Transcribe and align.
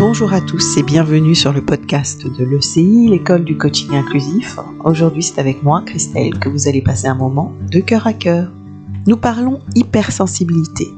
Bonjour 0.00 0.32
à 0.32 0.40
tous 0.40 0.78
et 0.78 0.82
bienvenue 0.82 1.34
sur 1.34 1.52
le 1.52 1.62
podcast 1.62 2.24
de 2.26 2.42
l'ECI, 2.42 3.06
l'école 3.06 3.44
du 3.44 3.58
coaching 3.58 3.92
inclusif. 3.92 4.56
Aujourd'hui, 4.82 5.22
c'est 5.22 5.38
avec 5.38 5.62
moi, 5.62 5.82
Christelle, 5.84 6.38
que 6.38 6.48
vous 6.48 6.68
allez 6.68 6.80
passer 6.80 7.06
un 7.06 7.14
moment 7.14 7.52
de 7.70 7.80
cœur 7.80 8.06
à 8.06 8.14
cœur. 8.14 8.50
Nous 9.06 9.18
parlons 9.18 9.60
hypersensibilité, 9.74 10.88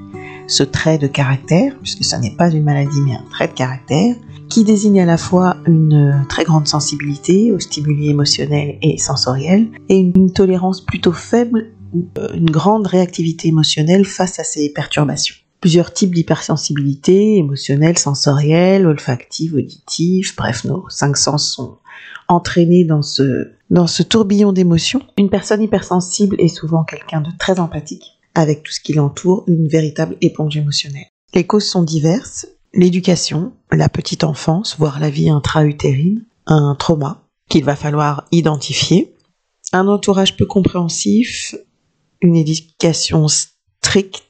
ce 0.47 0.63
trait 0.63 0.99
de 0.99 1.09
caractère, 1.09 1.77
puisque 1.83 2.05
ce 2.05 2.15
n'est 2.15 2.37
pas 2.37 2.49
une 2.53 2.63
maladie 2.63 3.01
mais 3.01 3.15
un 3.15 3.25
trait 3.29 3.49
de 3.49 3.55
caractère, 3.55 4.15
qui 4.49 4.63
désigne 4.63 5.01
à 5.01 5.05
la 5.05 5.19
fois 5.19 5.57
une 5.67 6.25
très 6.29 6.45
grande 6.45 6.69
sensibilité 6.69 7.51
aux 7.51 7.59
stimuli 7.59 8.09
émotionnels 8.09 8.79
et 8.83 8.99
sensoriels 8.99 9.67
et 9.89 9.99
une 9.99 10.33
tolérance 10.33 10.81
plutôt 10.81 11.13
faible 11.13 11.73
ou 11.93 12.07
euh, 12.19 12.29
une 12.35 12.51
grande 12.53 12.87
réactivité 12.87 13.49
émotionnelle 13.49 14.05
face 14.05 14.39
à 14.39 14.45
ces 14.45 14.73
perturbations 14.73 15.35
plusieurs 15.63 15.93
types 15.93 16.13
d'hypersensibilité, 16.13 17.37
émotionnelle, 17.37 17.97
sensorielle, 17.97 18.85
olfactive, 18.85 19.55
auditive, 19.55 20.35
bref, 20.37 20.65
nos 20.65 20.85
cinq 20.91 21.17
sens 21.17 21.49
sont 21.51 21.79
entraînés 22.27 22.85
dans 22.85 23.01
ce, 23.01 23.53
dans 23.71 23.87
ce 23.87 24.03
tourbillon 24.03 24.53
d'émotions. 24.53 25.03
Une 25.17 25.31
personne 25.31 25.63
hypersensible 25.63 26.35
est 26.41 26.49
souvent 26.49 26.83
quelqu'un 26.83 27.21
de 27.21 27.31
très 27.39 27.61
empathique, 27.61 28.19
avec 28.35 28.65
tout 28.65 28.73
ce 28.73 28.81
qui 28.81 28.93
l'entoure, 28.93 29.45
une 29.47 29.69
véritable 29.69 30.17
éponge 30.21 30.57
émotionnelle. 30.57 31.07
Les 31.33 31.47
causes 31.47 31.69
sont 31.69 31.85
diverses, 31.85 32.49
l'éducation, 32.75 33.53
la 33.71 33.89
petite 33.89 34.25
enfance, 34.25 34.77
voire 34.79 34.99
la 34.99 35.11
vie 35.11 35.31
intra-utérine, 35.31 36.25
un 36.47 36.75
trauma 36.75 37.23
qu'il 37.49 37.63
va 37.63 37.77
falloir 37.77 38.27
identifier, 38.33 39.15
un 39.73 39.87
entourage 39.87 40.37
peu 40.37 40.45
compréhensif, 40.45 41.55
une 42.21 42.35
éducation 42.35 43.29
stricte 43.29 44.25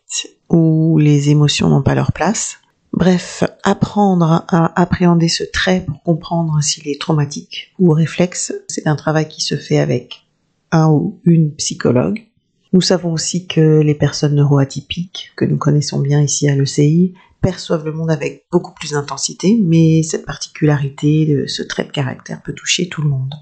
où 0.52 0.98
les 0.98 1.30
émotions 1.30 1.68
n'ont 1.68 1.82
pas 1.82 1.94
leur 1.94 2.12
place. 2.12 2.58
Bref, 2.92 3.42
apprendre 3.64 4.44
à 4.48 4.80
appréhender 4.80 5.28
ce 5.28 5.44
trait 5.44 5.84
pour 5.86 6.02
comprendre 6.02 6.62
s'il 6.62 6.86
est 6.88 7.00
traumatique 7.00 7.72
ou 7.78 7.90
réflexe, 7.90 8.52
c'est 8.68 8.86
un 8.86 8.96
travail 8.96 9.28
qui 9.28 9.40
se 9.40 9.56
fait 9.56 9.78
avec 9.78 10.26
un 10.70 10.90
ou 10.90 11.20
une 11.24 11.54
psychologue. 11.54 12.26
Nous 12.74 12.82
savons 12.82 13.12
aussi 13.12 13.46
que 13.46 13.80
les 13.80 13.94
personnes 13.94 14.34
neuroatypiques, 14.34 15.32
que 15.36 15.44
nous 15.44 15.56
connaissons 15.56 16.00
bien 16.00 16.20
ici 16.20 16.48
à 16.48 16.54
l'ECI, 16.54 17.14
perçoivent 17.40 17.84
le 17.84 17.92
monde 17.92 18.10
avec 18.10 18.46
beaucoup 18.52 18.72
plus 18.74 18.92
d'intensité, 18.92 19.58
mais 19.62 20.02
cette 20.02 20.26
particularité 20.26 21.44
ce 21.48 21.62
trait 21.62 21.84
de 21.84 21.90
caractère 21.90 22.42
peut 22.42 22.54
toucher 22.54 22.88
tout 22.88 23.02
le 23.02 23.08
monde. 23.08 23.34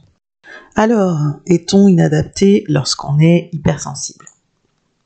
Alors, 0.75 1.19
est-on 1.47 1.87
inadapté 1.87 2.65
lorsqu'on 2.69 3.19
est 3.19 3.51
hypersensible? 3.53 4.27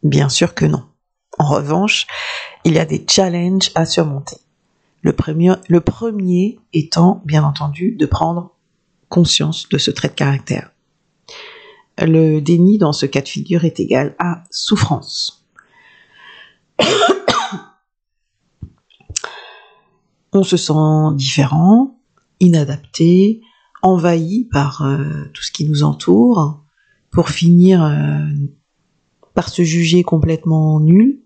Bien 0.02 0.28
sûr 0.28 0.54
que 0.54 0.64
non. 0.64 0.84
En 1.38 1.46
revanche, 1.46 2.06
il 2.64 2.74
y 2.74 2.78
a 2.78 2.84
des 2.84 3.04
challenges 3.08 3.70
à 3.74 3.86
surmonter. 3.86 4.36
Le 5.02 5.12
premier, 5.12 5.54
le 5.68 5.80
premier 5.80 6.58
étant, 6.72 7.22
bien 7.24 7.44
entendu, 7.44 7.96
de 7.96 8.06
prendre 8.06 8.54
conscience 9.08 9.68
de 9.68 9.78
ce 9.78 9.90
trait 9.90 10.08
de 10.08 10.14
caractère. 10.14 10.70
Le 11.98 12.40
déni 12.40 12.78
dans 12.78 12.92
ce 12.92 13.06
cas 13.06 13.20
de 13.20 13.28
figure 13.28 13.64
est 13.64 13.78
égal 13.80 14.16
à 14.18 14.44
souffrance. 14.50 15.46
On 20.32 20.42
se 20.42 20.56
sent 20.56 21.14
différent, 21.14 22.00
inadapté, 22.40 23.42
envahi 23.82 24.48
par 24.50 24.82
euh, 24.82 25.26
tout 25.32 25.42
ce 25.42 25.52
qui 25.52 25.68
nous 25.68 25.84
entoure, 25.84 26.64
pour 27.12 27.28
finir 27.28 27.84
euh, 27.84 28.26
par 29.34 29.48
se 29.48 29.62
juger 29.62 30.02
complètement 30.02 30.80
nul, 30.80 31.20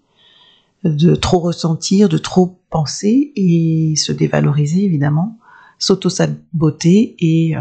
de 0.84 1.14
trop 1.14 1.38
ressentir, 1.38 2.08
de 2.08 2.18
trop 2.18 2.60
penser 2.70 3.32
et 3.36 3.94
se 3.96 4.12
dévaloriser 4.12 4.84
évidemment, 4.84 5.38
s'auto-saboter 5.78 7.16
et 7.18 7.56
euh, 7.56 7.60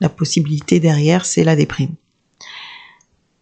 la 0.00 0.08
possibilité 0.08 0.80
derrière 0.80 1.24
c'est 1.24 1.44
la 1.44 1.56
déprime. 1.56 1.94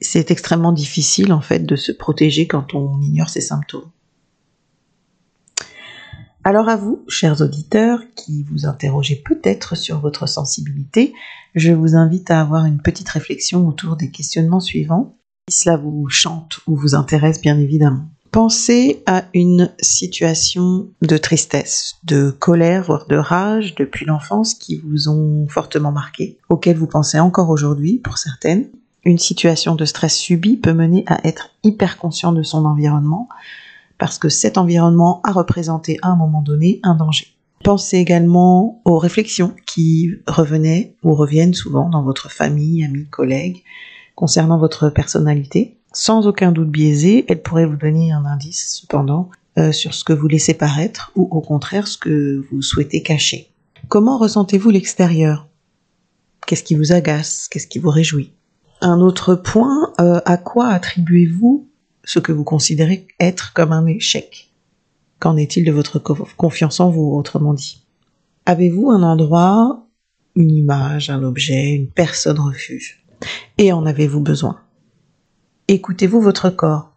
C'est 0.01 0.31
extrêmement 0.31 0.73
difficile 0.73 1.33
en 1.33 1.41
fait 1.41 1.61
de 1.61 1.77
se 1.77 1.93
protéger 1.93 2.47
quand 2.47 2.75
on 2.75 3.01
ignore 3.01 3.29
ces 3.29 3.41
symptômes. 3.41 3.91
Alors 6.45 6.69
à 6.69 6.77
vous, 6.77 7.05
chers 7.09 7.43
auditeurs, 7.43 8.01
qui 8.15 8.43
vous 8.45 8.65
interrogez 8.65 9.17
peut-être 9.17 9.77
sur 9.77 10.01
votre 10.01 10.27
sensibilité, 10.27 11.13
je 11.55 11.73
vous 11.73 11.95
invite 11.95 12.31
à 12.31 12.41
avoir 12.41 12.65
une 12.65 12.81
petite 12.81 13.09
réflexion 13.09 13.67
autour 13.67 13.97
des 13.97 14.11
questionnements 14.11 14.61
suivants, 14.61 15.19
si 15.51 15.59
cela 15.59 15.77
vous 15.77 16.09
chante 16.09 16.61
ou 16.67 16.75
vous 16.75 16.95
intéresse 16.95 17.41
bien 17.43 17.59
évidemment. 17.59 18.09
Pensez 18.31 19.03
à 19.07 19.25
une 19.33 19.73
situation 19.81 20.91
de 21.01 21.17
tristesse, 21.17 21.97
de 22.05 22.31
colère, 22.31 22.85
voire 22.85 23.07
de 23.07 23.17
rage 23.17 23.75
depuis 23.75 24.05
l'enfance 24.05 24.55
qui 24.55 24.77
vous 24.77 25.09
ont 25.09 25.47
fortement 25.49 25.93
marqué, 25.93 26.39
auquel 26.51 26.77
vous 26.77 26.87
pensez 26.87 27.19
encore 27.19 27.49
aujourd'hui 27.49 27.99
pour 27.99 28.19
certaines. 28.19 28.69
Une 29.05 29.19
situation 29.19 29.75
de 29.75 29.87
stress 29.87 30.15
subi 30.15 30.59
peut 30.59 30.75
mener 30.75 31.05
à 31.07 31.27
être 31.27 31.51
hyper 31.63 31.97
conscient 31.97 32.33
de 32.33 32.43
son 32.43 32.67
environnement 32.67 33.29
parce 33.97 34.19
que 34.19 34.29
cet 34.29 34.59
environnement 34.59 35.21
a 35.25 35.33
représenté 35.33 35.99
à 36.03 36.09
un 36.09 36.17
moment 36.17 36.43
donné 36.43 36.81
un 36.83 36.95
danger. 36.95 37.29
Pensez 37.65 37.97
également 37.97 38.83
aux 38.85 38.99
réflexions 38.99 39.55
qui 39.67 40.11
revenaient 40.27 40.95
ou 41.03 41.15
reviennent 41.15 41.55
souvent 41.55 41.89
dans 41.89 42.03
votre 42.03 42.31
famille, 42.31 42.85
amis, 42.85 43.07
collègues 43.07 43.63
concernant 44.15 44.59
votre 44.59 44.91
personnalité 44.91 45.78
sans 45.99 46.29
aucun 46.29 46.53
doute 46.53 46.71
biaisé, 46.71 47.25
elle 47.27 47.43
pourrait 47.43 47.67
vous 47.67 47.77
donner 47.77 48.13
un 48.13 48.25
indice 48.25 48.81
cependant 48.81 49.31
euh, 49.59 49.73
sur 49.73 49.95
ce 49.95 50.05
que 50.05 50.13
vous 50.13 50.29
laissez 50.29 50.55
paraître 50.55 51.11
ou 51.17 51.23
au 51.33 51.41
contraire 51.41 51.89
ce 51.89 51.99
que 51.99 52.47
vous 52.49 52.63
souhaitez 52.63 53.03
cacher. 53.03 53.51
Comment 53.89 54.17
ressentez-vous 54.17 54.71
l'extérieur? 54.71 55.49
Qu'est-ce 56.47 56.63
qui 56.63 56.77
vous 56.77 56.93
agace? 56.93 57.49
Qu'est-ce 57.51 57.67
qui 57.67 57.81
vous 57.81 57.91
réjouit? 57.91 58.33
Un 58.81 59.01
autre 59.01 59.35
point, 59.35 59.93
euh, 60.01 60.21
à 60.25 60.37
quoi 60.37 60.69
attribuez-vous 60.69 61.69
ce 62.05 62.21
que 62.21 62.31
vous 62.31 62.45
considérez 62.45 63.09
être 63.19 63.53
comme 63.53 63.73
un 63.73 63.87
échec? 63.87 64.53
Qu'en 65.19 65.37
est-il 65.37 65.65
de 65.65 65.73
votre 65.73 65.99
confiance 65.99 66.79
en 66.79 66.91
vous, 66.91 67.13
autrement 67.17 67.55
dit? 67.55 67.83
Avez-vous 68.47 68.89
un 68.91 69.03
endroit, 69.03 69.85
une 70.37 70.53
image, 70.53 71.11
un 71.11 71.25
objet, 71.25 71.71
une 71.71 71.89
personne 71.89 72.39
refuge? 72.39 73.05
Et 73.59 73.73
en 73.73 73.85
avez-vous 73.85 74.21
besoin? 74.21 74.61
Écoutez-vous 75.71 76.23
votre 76.23 76.49
corps 76.49 76.97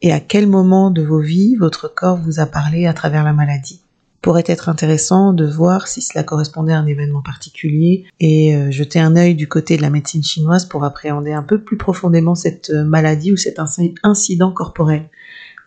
Et 0.00 0.12
à 0.12 0.20
quel 0.20 0.46
moment 0.46 0.92
de 0.92 1.02
vos 1.02 1.18
vies 1.18 1.56
votre 1.56 1.92
corps 1.92 2.16
vous 2.16 2.38
a 2.38 2.46
parlé 2.46 2.86
à 2.86 2.94
travers 2.94 3.24
la 3.24 3.32
maladie? 3.32 3.82
Pourrait 4.22 4.44
être 4.46 4.68
intéressant 4.68 5.32
de 5.32 5.44
voir 5.44 5.88
si 5.88 6.00
cela 6.00 6.22
correspondait 6.22 6.74
à 6.74 6.78
un 6.78 6.86
événement 6.86 7.22
particulier 7.22 8.04
et 8.20 8.54
euh, 8.54 8.70
jeter 8.70 9.00
un 9.00 9.16
œil 9.16 9.34
du 9.34 9.48
côté 9.48 9.76
de 9.76 9.82
la 9.82 9.90
médecine 9.90 10.22
chinoise 10.22 10.66
pour 10.66 10.84
appréhender 10.84 11.32
un 11.32 11.42
peu 11.42 11.60
plus 11.60 11.76
profondément 11.76 12.36
cette 12.36 12.70
euh, 12.70 12.84
maladie 12.84 13.32
ou 13.32 13.36
cet 13.36 13.58
incident 14.04 14.52
corporel. 14.52 15.10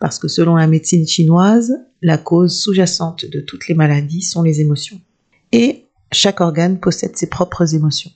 Parce 0.00 0.18
que 0.18 0.28
selon 0.28 0.56
la 0.56 0.68
médecine 0.68 1.06
chinoise, 1.06 1.74
la 2.00 2.16
cause 2.16 2.58
sous-jacente 2.58 3.26
de 3.26 3.40
toutes 3.40 3.68
les 3.68 3.74
maladies 3.74 4.22
sont 4.22 4.42
les 4.42 4.62
émotions. 4.62 5.02
Et 5.52 5.84
chaque 6.12 6.40
organe 6.40 6.80
possède 6.80 7.14
ses 7.14 7.28
propres 7.28 7.74
émotions. 7.74 8.10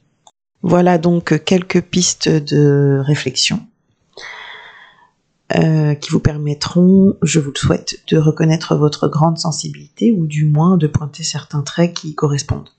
Voilà 0.63 0.97
donc 0.97 1.45
quelques 1.45 1.83
pistes 1.83 2.31
de 2.31 2.99
réflexion 3.05 3.61
euh, 5.57 5.95
qui 5.95 6.11
vous 6.11 6.21
permettront, 6.21 7.17
je 7.23 7.41
vous 7.41 7.51
le 7.55 7.59
souhaite, 7.59 8.01
de 8.09 8.19
reconnaître 8.19 8.77
votre 8.77 9.09
grande 9.09 9.39
sensibilité 9.39 10.13
ou 10.13 10.27
du 10.27 10.45
moins 10.45 10.77
de 10.77 10.87
pointer 10.87 11.23
certains 11.23 11.63
traits 11.63 11.95
qui 11.95 12.11
y 12.11 12.15
correspondent. 12.15 12.71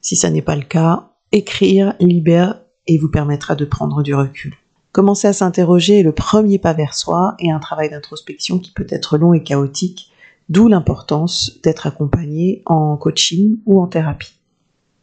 Si 0.00 0.16
ça 0.16 0.30
n'est 0.30 0.42
pas 0.42 0.56
le 0.56 0.62
cas, 0.62 1.10
écrire 1.32 1.94
libère 1.98 2.60
et 2.86 2.98
vous 2.98 3.08
permettra 3.08 3.54
de 3.54 3.64
prendre 3.64 4.02
du 4.02 4.14
recul. 4.14 4.54
Commencer 4.92 5.26
à 5.26 5.32
s'interroger 5.32 6.00
est 6.00 6.04
le 6.04 6.12
premier 6.12 6.58
pas 6.58 6.72
vers 6.72 6.94
soi 6.94 7.34
et 7.40 7.50
un 7.50 7.58
travail 7.58 7.90
d'introspection 7.90 8.58
qui 8.58 8.70
peut 8.70 8.86
être 8.90 9.18
long 9.18 9.32
et 9.32 9.42
chaotique, 9.42 10.12
d'où 10.48 10.68
l'importance 10.68 11.58
d'être 11.62 11.86
accompagné 11.86 12.62
en 12.66 12.96
coaching 12.96 13.58
ou 13.66 13.80
en 13.80 13.88
thérapie. 13.88 14.34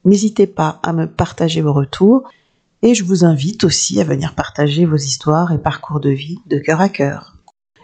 N'hésitez 0.05 0.47
pas 0.47 0.79
à 0.83 0.93
me 0.93 1.07
partager 1.07 1.61
vos 1.61 1.73
retours 1.73 2.23
et 2.83 2.93
je 2.93 3.03
vous 3.03 3.25
invite 3.25 3.63
aussi 3.63 3.99
à 3.99 4.03
venir 4.03 4.35
partager 4.35 4.85
vos 4.85 4.97
histoires 4.97 5.51
et 5.51 5.61
parcours 5.61 5.99
de 5.99 6.09
vie 6.09 6.37
de 6.47 6.57
cœur 6.57 6.81
à 6.81 6.89
cœur. 6.89 7.37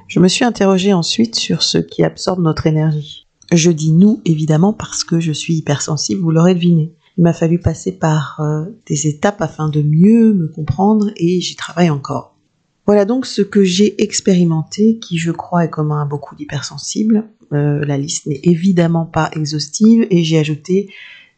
Je 0.08 0.20
me 0.20 0.28
suis 0.28 0.46
interrogée 0.46 0.94
ensuite 0.94 1.36
sur 1.36 1.64
ce 1.64 1.78
qui 1.78 2.04
absorbe 2.04 2.42
notre 2.42 2.66
énergie. 2.66 3.28
Je 3.52 3.72
dis 3.72 3.92
nous 3.92 4.22
évidemment 4.26 4.74
parce 4.74 5.04
que 5.04 5.20
je 5.20 5.32
suis 5.32 5.56
hypersensible, 5.56 6.22
vous 6.22 6.32
l'aurez 6.32 6.56
deviné. 6.56 6.94
Il 7.18 7.24
m'a 7.24 7.34
fallu 7.34 7.60
passer 7.60 7.92
par 7.92 8.40
euh, 8.40 8.66
des 8.86 9.08
étapes 9.08 9.42
afin 9.42 9.70
de 9.70 9.82
mieux 9.82 10.34
me 10.34 10.48
comprendre 10.48 11.12
et 11.16 11.42
j'y 11.42 11.56
travaille 11.56 11.90
encore. 11.90 12.38
Voilà 12.86 13.06
donc 13.06 13.26
ce 13.26 13.42
que 13.42 13.64
j'ai 13.64 14.02
expérimenté, 14.02 15.00
qui 15.00 15.18
je 15.18 15.32
crois 15.32 15.66
est 15.66 15.70
commun 15.70 16.02
à 16.02 16.06
beaucoup 16.06 16.36
d'hypersensibles. 16.36 17.30
Euh, 17.54 17.84
la 17.86 17.98
liste 17.98 18.28
n'est 18.28 18.40
évidemment 18.44 19.06
pas 19.06 19.30
exhaustive 19.34 20.08
et 20.10 20.24
j'ai 20.24 20.38
ajouté 20.38 20.90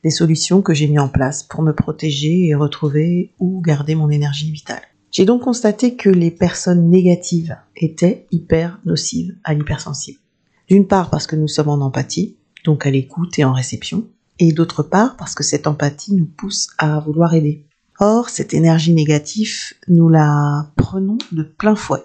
des 0.04 0.10
solutions 0.10 0.62
que 0.62 0.74
j'ai 0.74 0.88
mis 0.88 1.00
en 1.00 1.10
place 1.10 1.44
pour 1.44 1.62
me 1.62 1.74
protéger 1.74 2.48
et 2.48 2.56
retrouver 2.56 3.34
ou 3.40 3.62
garder 3.62 3.96
mon 3.96 4.10
énergie 4.10 4.52
vitale. 4.52 4.82
J'ai 5.12 5.26
donc 5.26 5.42
constaté 5.42 5.96
que 5.96 6.10
les 6.10 6.32
personnes 6.32 6.90
négatives 6.90 7.58
étaient 7.76 8.28
hyper 8.32 8.80
nocives 8.86 9.36
à 9.44 9.54
l'hypersensible. 9.54 10.20
D'une 10.68 10.88
part 10.88 11.10
parce 11.10 11.26
que 11.26 11.36
nous 11.36 11.48
sommes 11.48 11.70
en 11.70 11.82
empathie, 11.82 12.38
donc 12.64 12.86
à 12.86 12.92
l'écoute 12.92 13.40
et 13.40 13.44
en 13.44 13.54
réception, 13.54 14.08
et 14.38 14.52
d'autre 14.52 14.84
part 14.84 15.18
parce 15.18 15.36
que 15.36 15.44
cette 15.44 15.68
empathie 15.68 16.14
nous 16.14 16.28
pousse 16.28 16.70
à 16.78 17.00
vouloir 17.00 17.34
aider. 17.34 17.66
Or, 18.00 18.30
cette 18.30 18.54
énergie 18.54 18.94
négative, 18.94 19.74
nous 19.90 20.08
la 20.08 20.72
prenons 20.78 21.18
de 21.32 21.44
plein 21.44 21.76
fouet. 21.76 22.04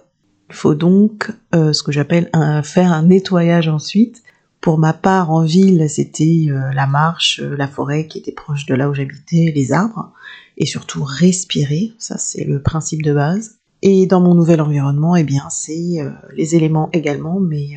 Il 0.50 0.56
faut 0.56 0.74
donc 0.74 1.30
euh, 1.54 1.72
ce 1.72 1.82
que 1.82 1.92
j'appelle 1.92 2.30
faire 2.64 2.92
un 2.92 3.02
nettoyage 3.04 3.68
ensuite. 3.68 4.23
Pour 4.64 4.78
ma 4.78 4.94
part, 4.94 5.30
en 5.30 5.44
ville, 5.44 5.90
c'était 5.90 6.46
euh, 6.48 6.72
la 6.72 6.86
marche, 6.86 7.38
euh, 7.42 7.54
la 7.54 7.68
forêt 7.68 8.06
qui 8.06 8.16
était 8.16 8.32
proche 8.32 8.64
de 8.64 8.74
là 8.74 8.88
où 8.88 8.94
j'habitais, 8.94 9.52
les 9.54 9.72
arbres, 9.72 10.10
et 10.56 10.64
surtout 10.64 11.04
respirer. 11.04 11.92
Ça, 11.98 12.16
c'est 12.16 12.44
le 12.44 12.62
principe 12.62 13.02
de 13.02 13.12
base. 13.12 13.58
Et 13.82 14.06
dans 14.06 14.22
mon 14.22 14.34
nouvel 14.34 14.62
environnement, 14.62 15.16
eh 15.16 15.22
bien, 15.22 15.50
c'est 15.50 15.98
les 16.34 16.56
éléments 16.56 16.88
également, 16.94 17.40
mais 17.40 17.74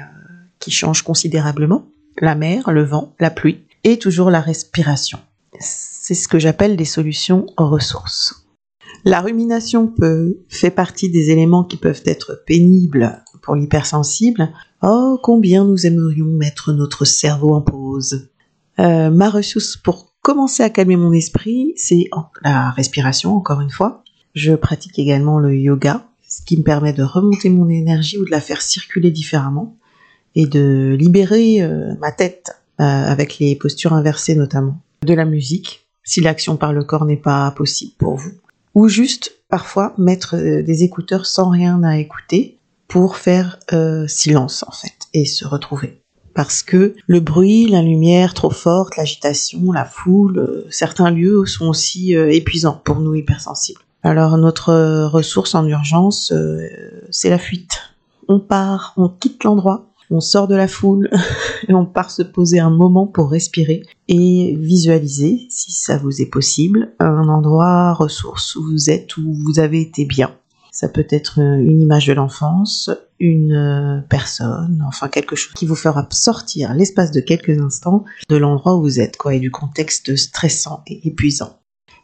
qui 0.60 0.72
changent 0.72 1.02
considérablement. 1.02 1.90
La 2.22 2.36
mer, 2.36 2.72
le 2.72 2.86
vent, 2.86 3.14
la 3.20 3.32
pluie, 3.32 3.66
et 3.84 4.00
toujours 4.00 4.30
la 4.30 4.40
respiration. 4.40 5.20
C'est 5.60 6.14
ce 6.14 6.30
que 6.30 6.40
j'appelle 6.40 6.78
des 6.78 6.86
solutions 6.86 7.48
ressources. 7.58 8.48
La 9.04 9.20
rumination 9.20 9.88
peut, 9.88 10.40
fait 10.48 10.72
partie 10.72 11.10
des 11.10 11.32
éléments 11.32 11.66
qui 11.66 11.76
peuvent 11.76 12.04
être 12.06 12.44
pénibles 12.46 13.24
pour 13.48 13.56
l'hypersensible. 13.56 14.52
Oh, 14.84 15.18
combien 15.24 15.64
nous 15.64 15.88
aimerions 15.88 16.26
mettre 16.26 16.74
notre 16.74 17.06
cerveau 17.06 17.56
en 17.56 17.62
pause. 17.62 18.28
Euh, 18.78 19.10
ma 19.10 19.30
ressource 19.30 19.78
pour 19.78 20.14
commencer 20.22 20.64
à 20.64 20.70
calmer 20.70 20.98
mon 20.98 21.14
esprit, 21.14 21.72
c'est 21.78 22.10
la 22.44 22.72
respiration, 22.72 23.38
encore 23.38 23.62
une 23.62 23.70
fois. 23.70 24.04
Je 24.36 24.54
pratique 24.54 25.00
également 25.00 25.40
le 25.40 25.56
yoga, 25.56 26.06
ce 26.28 26.42
qui 26.44 26.58
me 26.58 26.64
permet 26.64 26.92
de 26.92 27.04
remonter 27.04 27.50
mon 27.50 27.70
énergie 27.70 28.18
ou 28.18 28.26
de 28.26 28.32
la 28.32 28.42
faire 28.42 28.62
circuler 28.62 29.12
différemment 29.12 29.78
et 30.36 30.46
de 30.46 30.94
libérer 31.00 31.62
euh, 31.62 31.96
ma 32.02 32.12
tête 32.12 32.52
euh, 32.82 32.84
avec 32.84 33.40
les 33.40 33.56
postures 33.56 33.94
inversées 33.94 34.36
notamment. 34.36 34.78
De 35.04 35.14
la 35.14 35.24
musique, 35.24 35.88
si 36.04 36.20
l'action 36.20 36.58
par 36.58 36.74
le 36.74 36.84
corps 36.84 37.06
n'est 37.06 37.16
pas 37.16 37.50
possible 37.52 37.94
pour 37.98 38.18
vous 38.18 38.32
ou 38.76 38.90
juste 38.90 39.36
parfois 39.48 39.94
mettre 39.98 40.36
des 40.36 40.84
écouteurs 40.84 41.26
sans 41.26 41.50
rien 41.50 41.82
à 41.84 41.98
écouter 41.98 42.57
pour 42.88 43.18
faire 43.18 43.60
euh, 43.74 44.08
silence 44.08 44.64
en 44.68 44.72
fait 44.72 44.94
et 45.14 45.26
se 45.26 45.46
retrouver. 45.46 46.02
Parce 46.34 46.62
que 46.62 46.96
le 47.08 47.20
bruit, 47.20 47.68
la 47.68 47.82
lumière 47.82 48.34
trop 48.34 48.52
forte, 48.52 48.96
l'agitation, 48.96 49.72
la 49.72 49.86
foule, 49.86 50.38
euh, 50.38 50.68
certains 50.70 51.10
lieux 51.10 51.46
sont 51.46 51.68
aussi 51.68 52.14
épuisants 52.14 52.80
pour 52.84 53.00
nous 53.00 53.16
hypersensibles. 53.16 53.82
Alors 54.04 54.38
notre 54.38 55.06
ressource 55.08 55.56
en 55.56 55.66
urgence, 55.66 56.32
c'est 57.10 57.30
la 57.30 57.40
fuite. 57.40 57.80
On 58.28 58.40
part, 58.40 58.94
on 58.98 59.10
quitte 59.10 59.44
l'endroit 59.44 59.88
on 60.10 60.22
sort 60.22 60.48
de 60.48 60.56
la 60.56 60.68
foule 60.68 61.10
et 61.68 61.74
on 61.74 61.86
part 61.86 62.12
se 62.12 62.24
poser 62.24 62.60
un 62.60 62.70
moment 62.70 63.08
pour 63.08 63.30
respirer 63.30 63.84
et 64.08 64.56
visualiser, 64.58 65.48
si 65.50 65.72
ça 65.72 65.98
vous 65.98 66.22
est 66.22 66.30
possible, 66.30 66.94
un 67.00 67.28
endroit 67.28 67.94
ressource 67.94 68.56
où 68.56 68.64
vous 68.64 68.90
êtes, 68.90 69.18
où 69.18 69.34
vous 69.34 69.60
avez 69.60 69.82
été 69.82 70.06
bien. 70.06 70.34
Ça 70.80 70.88
peut 70.88 71.08
être 71.10 71.40
une 71.40 71.82
image 71.82 72.06
de 72.06 72.14
l'enfance, 72.14 72.92
une 73.20 74.06
personne, 74.10 74.84
enfin 74.88 75.08
quelque 75.08 75.36
chose 75.36 75.56
qui 75.56 75.66
vous 75.66 75.74
fera 75.74 76.08
sortir 76.12 76.76
l'espace 76.76 77.10
de 77.10 77.20
quelques 77.20 77.60
instants 77.60 78.06
de 78.30 78.36
l'endroit 78.36 78.76
où 78.76 78.82
vous 78.82 79.00
êtes, 79.00 79.18
quoi, 79.18 79.34
et 79.34 79.40
du 79.40 79.50
contexte 79.50 80.16
stressant 80.16 80.84
et 80.86 81.08
épuisant. 81.08 81.58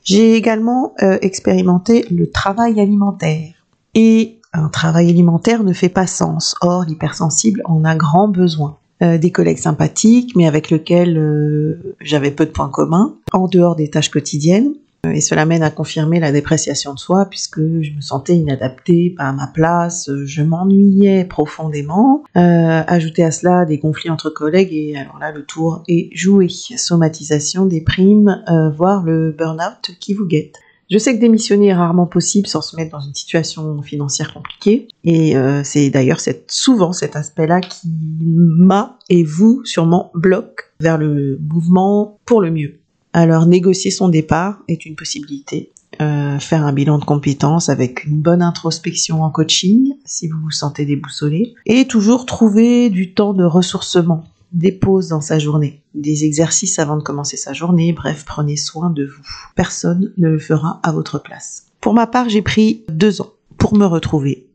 J'ai 0.03 0.33
également 0.33 0.95
euh, 1.03 1.19
expérimenté 1.21 2.07
le 2.09 2.31
travail 2.31 2.81
alimentaire. 2.81 3.53
Et 3.93 4.39
un 4.53 4.69
travail 4.69 5.07
alimentaire 5.07 5.63
ne 5.63 5.71
fait 5.71 5.89
pas 5.89 6.07
sens. 6.07 6.55
Or, 6.61 6.83
l'hypersensible 6.83 7.61
en 7.65 7.85
a 7.85 7.95
grand 7.95 8.27
besoin. 8.27 8.79
Euh, 9.03 9.19
des 9.19 9.31
collègues 9.31 9.59
sympathiques, 9.59 10.35
mais 10.35 10.47
avec 10.47 10.71
lesquels 10.71 11.17
euh, 11.17 11.95
j'avais 12.01 12.31
peu 12.31 12.45
de 12.47 12.51
points 12.51 12.69
communs, 12.69 13.15
en 13.33 13.47
dehors 13.47 13.75
des 13.75 13.91
tâches 13.91 14.09
quotidiennes. 14.09 14.73
Euh, 15.05 15.11
et 15.11 15.21
cela 15.21 15.45
mène 15.45 15.63
à 15.63 15.69
confirmer 15.69 16.19
la 16.19 16.31
dépréciation 16.31 16.93
de 16.93 16.99
soi, 16.99 17.25
puisque 17.29 17.59
je 17.59 17.91
me 17.95 18.01
sentais 18.01 18.35
inadaptée, 18.35 19.13
pas 19.17 19.25
à 19.25 19.33
ma 19.33 19.47
place, 19.47 20.09
je 20.25 20.41
m'ennuyais 20.41 21.25
profondément. 21.25 22.23
ajouter 22.35 23.23
à 23.23 23.31
cela 23.31 23.65
des 23.65 23.79
conflits 23.79 24.09
entre 24.09 24.29
collègues, 24.29 24.73
et 24.73 24.95
alors 24.97 25.19
là, 25.19 25.31
le 25.31 25.43
tour 25.43 25.83
est 25.87 26.09
joué. 26.15 26.47
Somatisation, 26.49 27.65
déprime, 27.65 28.43
voire 28.75 29.03
le 29.03 29.31
burn-out 29.31 29.95
qui 29.99 30.13
vous 30.13 30.25
guette. 30.25 30.55
Je 30.93 30.99
sais 30.99 31.15
que 31.15 31.19
démissionner 31.19 31.69
est 31.69 31.73
rarement 31.73 32.05
possible 32.05 32.47
sans 32.47 32.61
se 32.61 32.75
mettre 32.75 32.91
dans 32.91 32.99
une 32.99 33.15
situation 33.15 33.81
financière 33.81 34.31
compliquée. 34.33 34.87
Et 35.03 35.35
euh, 35.35 35.63
c'est 35.63 35.89
d'ailleurs 35.89 36.19
souvent 36.47 36.93
cet 36.93 37.15
aspect-là 37.15 37.61
qui 37.61 37.87
m'a 37.87 38.99
et 39.09 39.23
vous 39.23 39.61
sûrement 39.65 40.11
bloque 40.13 40.71
vers 40.79 40.99
le 40.99 41.39
mouvement 41.41 42.19
pour 42.25 42.41
le 42.41 42.51
mieux. 42.51 42.82
Alors 43.13 43.45
négocier 43.45 43.91
son 43.91 44.09
départ 44.09 44.59
est 44.67 44.85
une 44.85 44.95
possibilité. 44.95 45.71
Euh, 46.01 46.39
faire 46.39 46.65
un 46.65 46.73
bilan 46.73 46.97
de 46.97 47.05
compétences 47.05 47.69
avec 47.69 48.05
une 48.05 48.19
bonne 48.19 48.41
introspection 48.41 49.21
en 49.21 49.29
coaching 49.29 49.93
si 50.05 50.27
vous 50.27 50.39
vous 50.39 50.51
sentez 50.51 50.85
déboussolé 50.85 51.53
et 51.67 51.85
toujours 51.85 52.25
trouver 52.25 52.89
du 52.89 53.13
temps 53.13 53.35
de 53.35 53.43
ressourcement 53.43 54.23
des 54.53 54.71
pauses 54.71 55.09
dans 55.09 55.21
sa 55.21 55.37
journée, 55.37 55.81
des 55.93 56.25
exercices 56.25 56.79
avant 56.79 56.97
de 56.97 57.03
commencer 57.03 57.37
sa 57.37 57.53
journée, 57.53 57.93
bref, 57.93 58.23
prenez 58.25 58.55
soin 58.55 58.89
de 58.89 59.05
vous. 59.05 59.23
Personne 59.55 60.13
ne 60.17 60.29
le 60.29 60.39
fera 60.39 60.79
à 60.83 60.91
votre 60.91 61.21
place. 61.21 61.67
Pour 61.79 61.93
ma 61.93 62.07
part, 62.07 62.29
j'ai 62.29 62.41
pris 62.41 62.83
deux 62.89 63.21
ans 63.21 63.33
pour 63.57 63.75
me 63.75 63.85
retrouver, 63.85 64.47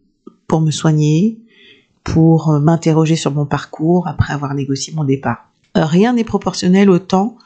pour 0.47 0.61
me 0.61 0.71
soigner, 0.71 1.39
pour 2.03 2.51
euh, 2.51 2.61
m'interroger 2.61 3.17
sur 3.17 3.33
mon 3.33 3.47
parcours 3.47 4.09
après 4.09 4.33
avoir 4.33 4.55
négocié 4.55 4.93
mon 4.95 5.05
départ. 5.05 5.51
Euh, 5.77 5.85
rien 5.85 6.15
n'est 6.15 6.25
proportionnel 6.25 6.91
au 6.91 6.99
temps 6.99 7.37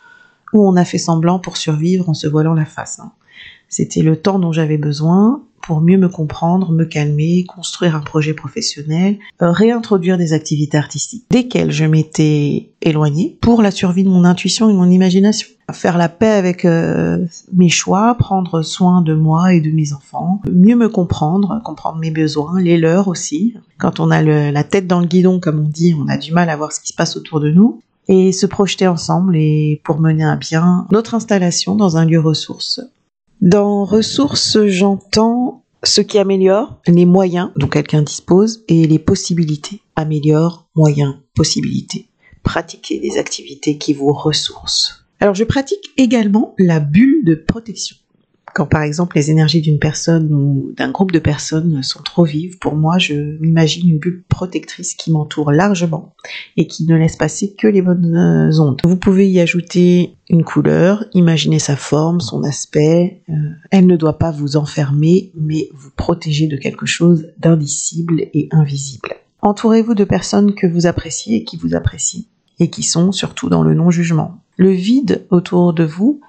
où 0.53 0.67
on 0.67 0.77
a 0.77 0.85
fait 0.85 0.99
semblant 0.99 1.39
pour 1.39 1.57
survivre 1.57 2.09
en 2.09 2.15
se 2.15 2.27
voilant 2.27 2.55
la 2.55 2.65
face. 2.65 2.99
Hein. 3.01 3.13
C'était 3.69 4.03
le 4.03 4.17
temps 4.17 4.39
dont 4.39 4.53
j'avais 4.53 4.77
besoin 4.77 5.43
pour 5.63 5.81
mieux 5.81 5.97
me 5.97 6.09
comprendre, 6.09 6.73
me 6.73 6.85
calmer, 6.85 7.45
construire 7.45 7.97
un 7.97 8.01
projet 8.01 8.35
professionnel, 8.35 9.19
euh, 9.41 9.51
réintroduire 9.51 10.19
des 10.19 10.33
activités 10.33 10.77
artistiques 10.77 11.25
desquelles 11.31 11.71
je 11.71 11.85
m'étais 11.85 12.71
éloignée 12.83 13.39
pour 13.41 13.63
la 13.63 13.71
survie 13.71 14.05
de 14.05 14.11
mon 14.11 14.25
intuition 14.25 14.69
et 14.69 14.73
de 14.73 14.77
mon 14.77 14.91
imagination. 14.91 15.49
Faire 15.71 15.97
la 15.97 16.09
paix 16.09 16.33
avec 16.33 16.65
euh, 16.65 17.25
mes 17.55 17.71
choix, 17.71 18.15
prendre 18.19 18.61
soin 18.61 19.01
de 19.01 19.15
moi 19.15 19.55
et 19.55 19.61
de 19.61 19.71
mes 19.71 19.95
enfants, 19.95 20.43
mieux 20.53 20.77
me 20.77 20.89
comprendre, 20.89 21.63
comprendre 21.65 21.99
mes 21.99 22.11
besoins, 22.11 22.61
les 22.61 22.77
leurs 22.77 23.09
aussi. 23.09 23.55
Quand 23.79 24.01
on 24.01 24.11
a 24.11 24.21
la 24.21 24.65
tête 24.65 24.87
dans 24.87 25.01
le 25.01 25.07
guidon, 25.07 25.41
comme 25.41 25.61
on 25.61 25.69
dit, 25.69 25.95
on 25.99 26.09
a 26.09 26.19
du 26.19 26.33
mal 26.33 26.51
à 26.51 26.57
voir 26.57 26.73
ce 26.73 26.81
qui 26.81 26.89
se 26.89 26.95
passe 26.95 27.17
autour 27.17 27.41
de 27.41 27.51
nous 27.51 27.81
et 28.09 28.33
se 28.33 28.47
projeter 28.47 28.87
ensemble 28.87 29.37
et 29.37 29.81
pour 29.85 30.01
mener 30.01 30.25
à 30.25 30.37
bien 30.37 30.87
notre 30.91 31.15
installation 31.15 31.75
dans 31.75 31.97
un 31.97 32.05
lieu 32.05 32.21
ressource 32.21 32.81
dans 33.43 33.85
ressources, 33.85 34.65
j'entends 34.67 35.65
ce 35.83 36.01
qui 36.01 36.19
améliore 36.19 36.81
les 36.87 37.07
moyens 37.07 37.51
dont 37.57 37.67
quelqu'un 37.67 38.03
dispose 38.03 38.63
et 38.69 38.87
les 38.87 39.01
possibilités. 39.01 39.81
Améliore, 39.97 40.69
moyens, 40.77 41.17
possibilités. 41.35 42.09
Pratiquer 42.45 43.01
des 43.01 43.19
activités 43.19 43.79
qui 43.79 43.95
vous 43.95 44.13
ressourcent. 44.13 45.01
Alors 45.19 45.35
je 45.35 45.43
pratique 45.43 45.91
également 45.97 46.55
la 46.57 46.79
bulle 46.79 47.25
de 47.25 47.35
protection 47.35 47.97
quand 48.55 48.67
par 48.67 48.83
exemple 48.83 49.17
les 49.17 49.31
énergies 49.31 49.61
d'une 49.61 49.79
personne 49.79 50.33
ou 50.33 50.73
d'un 50.77 50.91
groupe 50.91 51.13
de 51.13 51.19
personnes 51.19 51.83
sont 51.83 52.03
trop 52.03 52.25
vives, 52.25 52.59
pour 52.59 52.75
moi, 52.75 52.99
je 52.99 53.15
m'imagine 53.41 53.89
une 53.89 53.99
bulle 53.99 54.25
protectrice 54.29 54.95
qui 54.95 55.11
m'entoure 55.11 55.53
largement 55.53 56.15
et 56.57 56.67
qui 56.67 56.85
ne 56.85 56.97
laisse 56.97 57.17
passer 57.17 57.55
que 57.55 57.67
les 57.67 57.83
bonnes 57.83 58.17
euh, 58.17 58.61
ondes. 58.61 58.81
Vous 58.85 58.97
pouvez 58.97 59.29
y 59.29 59.41
ajouter 59.41 60.17
une 60.29 60.45
couleur, 60.45 61.05
imaginer 61.15 61.59
sa 61.59 61.77
forme, 61.77 62.21
son 62.21 62.43
aspect. 62.43 63.23
Euh, 63.29 63.33
elle 63.71 63.87
ne 63.87 63.97
doit 63.97 64.19
pas 64.19 64.31
vous 64.31 64.57
enfermer, 64.57 65.33
mais 65.35 65.69
vous 65.75 65.91
protéger 65.91 66.47
de 66.47 66.57
quelque 66.57 66.87
chose 66.87 67.29
d'indicible 67.39 68.21
et 68.35 68.49
invisible. 68.51 69.11
Entourez-vous 69.41 69.95
de 69.95 70.05
personnes 70.05 70.55
que 70.55 70.67
vous 70.67 70.87
appréciez 70.87 71.39
et 71.39 71.45
qui 71.45 71.57
vous 71.57 71.75
apprécient, 71.75 72.25
et 72.61 72.71
qui 72.71 72.83
sont 72.83 73.13
surtout 73.13 73.49
dans 73.49 73.63
le 73.63 73.75
non-jugement. 73.75 74.39
Le 74.57 74.71
vide 74.71 75.27
autour 75.31 75.73
de 75.73 75.85
vous 75.85 76.21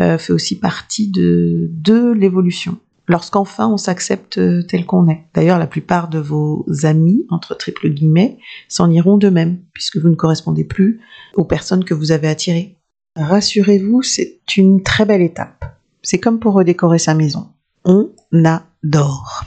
euh, 0.00 0.18
fait 0.18 0.32
aussi 0.32 0.58
partie 0.58 1.10
de, 1.10 1.68
de 1.70 2.12
l'évolution. 2.12 2.78
Lorsqu'enfin 3.06 3.68
on 3.68 3.76
s'accepte 3.76 4.38
euh, 4.38 4.62
tel 4.62 4.86
qu'on 4.86 5.08
est. 5.08 5.24
D'ailleurs, 5.34 5.58
la 5.58 5.66
plupart 5.66 6.08
de 6.08 6.18
vos 6.18 6.64
amis, 6.84 7.26
entre 7.28 7.54
triple 7.54 7.90
guillemets, 7.90 8.38
s'en 8.68 8.90
iront 8.90 9.18
d'eux-mêmes, 9.18 9.60
puisque 9.72 9.98
vous 9.98 10.08
ne 10.08 10.14
correspondez 10.14 10.64
plus 10.64 11.00
aux 11.34 11.44
personnes 11.44 11.84
que 11.84 11.94
vous 11.94 12.12
avez 12.12 12.28
attirées. 12.28 12.78
Rassurez-vous, 13.16 14.02
c'est 14.02 14.40
une 14.56 14.82
très 14.82 15.04
belle 15.04 15.22
étape. 15.22 15.64
C'est 16.02 16.18
comme 16.18 16.40
pour 16.40 16.54
redécorer 16.54 16.98
sa 16.98 17.14
maison. 17.14 17.48
On 17.84 18.10
adore. 18.32 19.44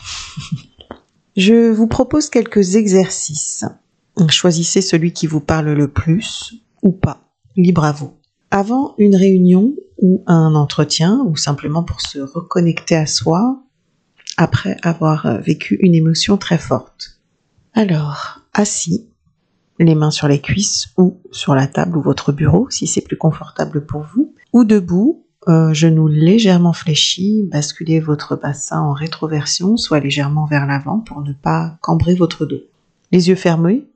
Je 1.35 1.71
vous 1.71 1.87
propose 1.87 2.29
quelques 2.29 2.75
exercices. 2.75 3.65
Choisissez 4.29 4.81
celui 4.81 5.13
qui 5.13 5.27
vous 5.27 5.39
parle 5.39 5.73
le 5.73 5.87
plus 5.87 6.53
ou 6.81 6.91
pas. 6.91 7.31
Libre 7.55 7.83
à 7.83 7.91
vous. 7.91 8.13
Avant 8.49 8.95
une 8.97 9.15
réunion 9.15 9.75
ou 9.99 10.23
un 10.27 10.55
entretien, 10.55 11.23
ou 11.25 11.35
simplement 11.35 11.83
pour 11.83 12.01
se 12.01 12.19
reconnecter 12.19 12.95
à 12.95 13.05
soi, 13.05 13.63
après 14.37 14.77
avoir 14.83 15.41
vécu 15.41 15.77
une 15.81 15.95
émotion 15.95 16.37
très 16.37 16.57
forte. 16.57 17.19
Alors, 17.73 18.41
assis, 18.53 19.07
les 19.79 19.95
mains 19.95 20.11
sur 20.11 20.27
les 20.27 20.39
cuisses 20.39 20.87
ou 20.97 21.21
sur 21.31 21.55
la 21.55 21.67
table 21.67 21.97
ou 21.97 22.01
votre 22.01 22.31
bureau 22.31 22.69
si 22.69 22.87
c'est 22.87 23.01
plus 23.01 23.17
confortable 23.17 23.85
pour 23.85 24.01
vous, 24.01 24.33
ou 24.53 24.63
debout, 24.63 25.25
euh, 25.47 25.73
genoux 25.73 26.07
légèrement 26.07 26.73
fléchis, 26.73 27.43
basculez 27.43 27.99
votre 27.99 28.35
bassin 28.35 28.81
en 28.81 28.93
rétroversion, 28.93 29.77
soit 29.77 29.99
légèrement 29.99 30.45
vers 30.45 30.65
l'avant 30.65 30.99
pour 30.99 31.21
ne 31.21 31.33
pas 31.33 31.77
cambrer 31.81 32.15
votre 32.15 32.45
dos. 32.45 32.61
Les 33.11 33.29
yeux 33.29 33.35
fermés, 33.35 33.87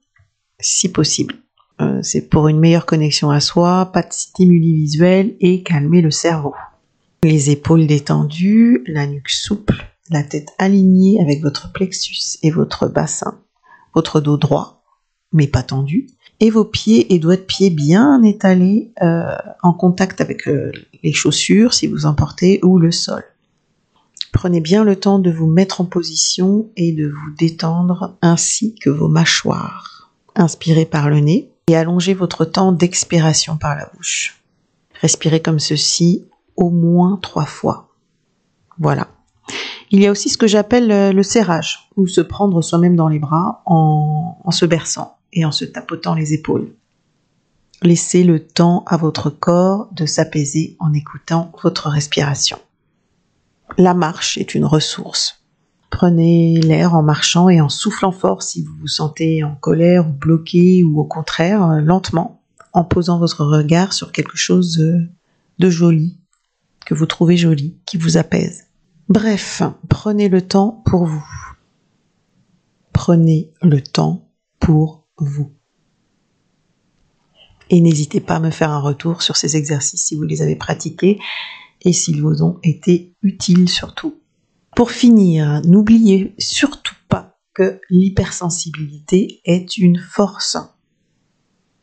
si 0.59 0.91
possible. 0.91 1.35
Euh, 1.81 1.99
c'est 2.03 2.29
pour 2.29 2.47
une 2.47 2.59
meilleure 2.59 2.85
connexion 2.85 3.31
à 3.31 3.39
soi, 3.39 3.89
pas 3.91 4.03
de 4.03 4.11
stimuli 4.13 4.73
visuels 4.73 5.35
et 5.39 5.63
calmer 5.63 6.01
le 6.01 6.11
cerveau. 6.11 6.53
Les 7.23 7.49
épaules 7.49 7.87
détendues, 7.87 8.83
la 8.87 9.07
nuque 9.07 9.29
souple, 9.29 9.85
la 10.09 10.23
tête 10.23 10.49
alignée 10.57 11.19
avec 11.21 11.41
votre 11.41 11.71
plexus 11.71 12.37
et 12.43 12.51
votre 12.51 12.87
bassin, 12.87 13.39
votre 13.95 14.21
dos 14.21 14.37
droit, 14.37 14.83
mais 15.33 15.47
pas 15.47 15.63
tendu, 15.63 16.07
et 16.39 16.49
vos 16.49 16.65
pieds 16.65 17.13
et 17.13 17.19
doigts 17.19 17.35
de 17.35 17.41
pied 17.41 17.69
bien 17.69 18.21
étalés 18.23 18.91
euh, 19.01 19.35
en 19.63 19.73
contact 19.73 20.21
avec 20.21 20.47
euh, 20.47 20.71
les 21.03 21.13
chaussures 21.13 21.73
si 21.73 21.87
vous 21.87 22.05
en 22.05 22.13
portez 22.13 22.59
ou 22.63 22.77
le 22.77 22.91
sol. 22.91 23.23
Prenez 24.33 24.61
bien 24.61 24.83
le 24.83 24.95
temps 24.95 25.19
de 25.19 25.31
vous 25.31 25.47
mettre 25.47 25.81
en 25.81 25.85
position 25.85 26.69
et 26.75 26.93
de 26.93 27.07
vous 27.07 27.35
détendre 27.37 28.17
ainsi 28.21 28.75
que 28.75 28.89
vos 28.89 29.07
mâchoires. 29.07 30.11
Inspirez 30.35 30.85
par 30.85 31.09
le 31.09 31.19
nez 31.19 31.50
et 31.67 31.75
allongez 31.75 32.13
votre 32.13 32.45
temps 32.45 32.71
d'expiration 32.71 33.57
par 33.57 33.75
la 33.75 33.89
bouche. 33.95 34.41
Respirez 35.01 35.41
comme 35.41 35.59
ceci 35.59 36.25
au 36.55 36.69
moins 36.69 37.17
trois 37.21 37.45
fois. 37.45 37.89
Voilà. 38.77 39.07
Il 39.89 40.01
y 40.01 40.07
a 40.07 40.11
aussi 40.11 40.29
ce 40.29 40.37
que 40.37 40.47
j'appelle 40.47 40.91
euh, 40.91 41.11
le 41.11 41.23
serrage, 41.23 41.89
ou 41.97 42.07
se 42.07 42.21
prendre 42.21 42.61
soi-même 42.61 42.95
dans 42.95 43.09
les 43.09 43.19
bras 43.19 43.61
en, 43.65 44.37
en 44.43 44.51
se 44.51 44.65
berçant 44.65 45.17
et 45.33 45.43
en 45.43 45.51
se 45.51 45.65
tapotant 45.65 46.15
les 46.15 46.33
épaules. 46.33 46.73
Laissez 47.81 48.23
le 48.23 48.45
temps 48.45 48.83
à 48.87 48.95
votre 48.95 49.29
corps 49.29 49.89
de 49.91 50.05
s'apaiser 50.05 50.77
en 50.79 50.93
écoutant 50.93 51.51
votre 51.63 51.89
respiration. 51.89 52.59
La 53.77 53.93
marche 53.93 54.37
est 54.37 54.53
une 54.53 54.65
ressource. 54.65 55.40
Prenez 55.91 56.59
l'air 56.61 56.95
en 56.95 57.03
marchant 57.03 57.49
et 57.49 57.61
en 57.61 57.69
soufflant 57.69 58.11
fort 58.11 58.41
si 58.41 58.63
vous 58.63 58.73
vous 58.79 58.87
sentez 58.87 59.43
en 59.43 59.55
colère 59.55 60.07
ou 60.07 60.13
bloqué 60.13 60.83
ou 60.83 60.99
au 60.99 61.03
contraire 61.03 61.63
euh, 61.63 61.81
lentement 61.81 62.41
en 62.73 62.83
posant 62.83 63.19
votre 63.19 63.45
regard 63.45 63.93
sur 63.93 64.11
quelque 64.11 64.37
chose 64.37 64.77
de 64.77 65.69
joli, 65.69 66.17
que 66.85 66.93
vous 66.93 67.05
trouvez 67.05 67.35
joli, 67.35 67.77
qui 67.85 67.97
vous 67.97 68.17
apaise. 68.17 68.67
Bref, 69.09 69.61
prenez 69.89 70.29
le 70.29 70.41
temps 70.41 70.81
pour 70.85 71.05
vous. 71.05 71.27
Prenez 72.93 73.51
le 73.61 73.81
temps 73.81 74.31
pour 74.59 75.05
vous. 75.17 75.51
Et 77.69 77.81
n'hésitez 77.81 78.21
pas 78.21 78.35
à 78.35 78.39
me 78.39 78.51
faire 78.51 78.71
un 78.71 78.79
retour 78.79 79.21
sur 79.21 79.35
ces 79.35 79.57
exercices 79.57 80.05
si 80.05 80.15
vous 80.15 80.23
les 80.23 80.41
avez 80.41 80.55
pratiqués 80.55 81.19
et 81.81 81.91
s'ils 81.91 82.21
vous 82.21 82.43
ont 82.43 82.59
été 82.63 83.13
utiles 83.21 83.67
surtout. 83.67 84.20
Pour 84.81 84.89
finir, 84.89 85.61
n'oubliez 85.63 86.33
surtout 86.39 86.95
pas 87.07 87.37
que 87.53 87.79
l'hypersensibilité 87.91 89.39
est 89.45 89.77
une 89.77 89.99
force. 89.99 90.57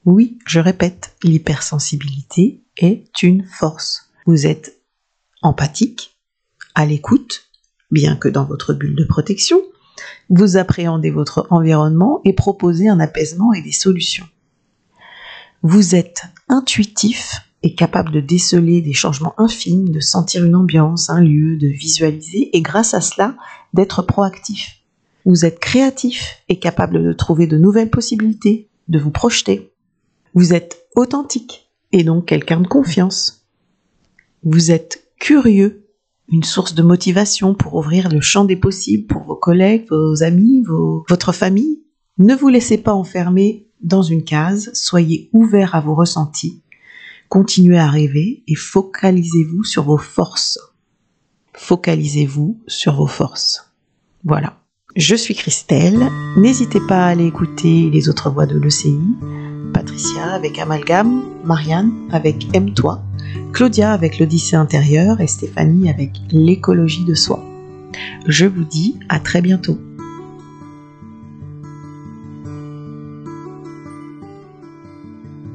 Oui, 0.05 0.41
je 0.49 0.59
répète, 0.59 1.15
l'hypersensibilité 1.23 2.65
est 2.77 3.23
une 3.23 3.45
force. 3.45 4.11
Vous 4.27 4.49
êtes 4.49 4.81
empathique, 5.43 6.19
à 6.75 6.87
l'écoute, 6.87 7.45
bien 7.93 8.17
que 8.17 8.27
dans 8.27 8.45
votre 8.45 8.75
bulle 8.75 8.97
de 8.97 9.05
protection, 9.05 9.63
vous 10.29 10.57
appréhendez 10.57 11.13
votre 11.13 11.47
environnement 11.51 12.21
et 12.25 12.33
proposez 12.33 12.89
un 12.89 12.99
apaisement 12.99 13.53
et 13.53 13.63
des 13.63 13.71
solutions. 13.71 14.27
Vous 15.63 15.95
êtes 15.95 16.25
intuitif 16.49 17.48
et 17.63 17.75
capable 17.75 18.13
de 18.13 18.21
déceler 18.21 18.81
des 18.81 18.93
changements 18.93 19.35
infimes, 19.39 19.89
de 19.89 20.01
sentir 20.01 20.45
une 20.45 20.55
ambiance, 20.55 21.11
un 21.11 21.21
lieu, 21.21 21.57
de 21.57 21.69
visualiser 21.69 22.57
et 22.57 22.63
grâce 22.63 22.95
à 22.95 23.01
cela 23.01 23.37
d'être 23.75 24.03
proactif. 24.03 24.77
Vous 25.25 25.45
êtes 25.45 25.59
créatif 25.59 26.43
et 26.49 26.59
capable 26.59 27.03
de 27.03 27.13
trouver 27.13 27.47
de 27.47 27.59
nouvelles 27.59 27.91
possibilités, 27.91 28.69
de 28.89 28.99
vous 28.99 29.11
projeter. 29.11 29.73
Vous 30.35 30.55
êtes 30.55 30.87
authentique 30.95 31.71
et 31.93 32.05
donc 32.05 32.27
quelqu'un 32.27 32.61
de 32.61 32.69
confiance. 32.69 33.47
Vous 34.45 34.71
êtes 34.71 35.05
curieux 35.19 35.89
une 36.31 36.45
source 36.45 36.75
de 36.75 36.83
motivation 36.83 37.55
pour 37.55 37.75
ouvrir 37.75 38.09
le 38.09 38.21
champ 38.21 38.45
des 38.45 38.57
possibles 38.57 39.07
pour 39.07 39.23
vos 39.23 39.37
collègues, 39.37 39.87
vos 39.91 40.23
amis, 40.23 40.63
votre 41.09 41.33
famille. 41.33 41.83
Ne 42.19 42.35
vous 42.35 42.49
laissez 42.49 42.79
pas 42.79 42.93
enfermer 42.93 43.69
dans 43.81 44.03
une 44.03 44.25
case, 44.25 44.71
soyez 44.75 45.31
ouvert 45.33 45.75
à 45.75 45.81
vos 45.81 45.95
ressentis, 45.95 46.63
continuez 47.29 47.79
à 47.79 47.89
rêver 47.89 48.43
et 48.47 48.55
focalisez-vous 48.55 49.65
sur 49.65 49.85
vos 49.85 49.99
forces. 49.99 50.59
Focalisez-vous 51.55 52.61
sur 52.67 52.95
vos 52.95 53.07
forces. 53.07 53.73
Voilà. 54.25 54.59
Je 54.97 55.15
suis 55.15 55.35
Christelle. 55.35 56.09
N'hésitez 56.37 56.81
pas 56.89 57.07
à 57.07 57.09
aller 57.11 57.27
écouter 57.27 57.91
les 57.91 58.09
autres 58.09 58.31
voix 58.31 58.47
de 58.47 58.59
l'ECI. 58.59 58.99
Patricia 59.73 60.33
avec 60.33 60.59
Amalgame, 60.59 61.23
Marianne 61.45 61.93
avec 62.11 62.49
Aime-toi 62.55 63.03
Claudia 63.53 63.93
avec 63.93 64.19
l'Odyssée 64.19 64.57
intérieure 64.57 65.21
et 65.21 65.27
Stéphanie 65.27 65.91
avec 65.91 66.13
l'écologie 66.31 67.05
de 67.05 67.15
soi. 67.15 67.45
Je 68.27 68.47
vous 68.47 68.65
dis 68.65 68.99
à 69.09 69.21
très 69.21 69.43
bientôt. 69.43 69.79